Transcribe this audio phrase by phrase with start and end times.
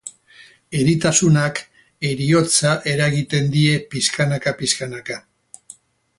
[0.77, 1.61] Eritasunak
[2.09, 5.21] heriotza eragiten die pixkanaka-pixkanaka.